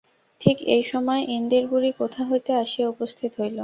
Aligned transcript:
ঠিক 0.41 0.57
এই 0.67 0.83
সময় 0.83 1.21
ইন্দির 1.29 1.63
বুড়ি 1.67 1.91
কোথা 1.97 2.21
হইতে 2.29 2.51
আসিয়া 2.63 2.87
উপস্থিত 2.89 3.31
হইল। 3.39 3.59